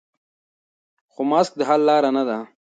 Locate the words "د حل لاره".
1.57-2.09